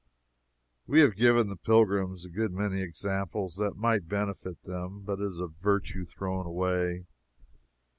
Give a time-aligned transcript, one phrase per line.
[0.87, 5.25] We have given the pilgrims a good many examples that might benefit them, but it
[5.25, 7.05] is virtue thrown away.